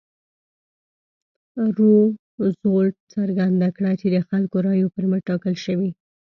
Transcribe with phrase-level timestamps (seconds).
[2.43, 5.91] روزولټ څرګنده کړه چې د خلکو رایو پر مټ ټاکل شوی.